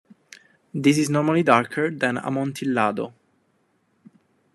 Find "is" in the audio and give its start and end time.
0.87-1.11